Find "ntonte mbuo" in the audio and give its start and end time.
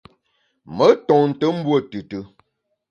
0.97-1.77